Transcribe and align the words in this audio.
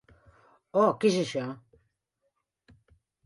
Oh, 0.83 0.85
què 1.03 1.09
és 1.11 1.17
això? 1.23 1.43